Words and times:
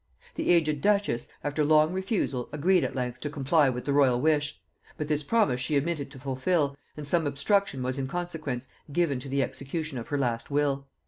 The 0.33 0.49
aged 0.49 0.81
duchess, 0.81 1.27
after 1.43 1.63
long 1.63 1.93
refusal, 1.93 2.49
agreed 2.51 2.83
at 2.83 2.95
length 2.95 3.19
to 3.19 3.29
comply 3.29 3.69
with 3.69 3.85
the 3.85 3.93
royal 3.93 4.19
wish: 4.19 4.59
but 4.97 5.07
this 5.07 5.21
promise 5.21 5.61
she 5.61 5.77
omitted 5.77 6.09
to 6.09 6.17
fulfil, 6.17 6.75
and 6.97 7.07
some 7.07 7.27
obstruction 7.27 7.83
was 7.83 7.99
in 7.99 8.07
consequence 8.07 8.67
given 8.91 9.19
to 9.19 9.29
the 9.29 9.43
execution 9.43 9.99
of 9.99 10.07
her 10.07 10.17
last 10.17 10.49
will. 10.49 10.87